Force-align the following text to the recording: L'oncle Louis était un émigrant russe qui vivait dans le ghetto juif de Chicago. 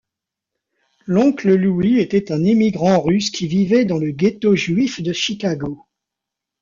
L'oncle 1.05 1.53
Louis 1.53 1.99
était 1.99 2.31
un 2.31 2.43
émigrant 2.43 3.01
russe 3.03 3.29
qui 3.29 3.45
vivait 3.45 3.85
dans 3.85 3.99
le 3.99 4.09
ghetto 4.09 4.55
juif 4.55 4.99
de 4.99 5.13
Chicago. 5.13 5.85